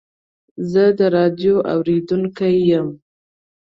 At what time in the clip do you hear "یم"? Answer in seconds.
2.71-2.87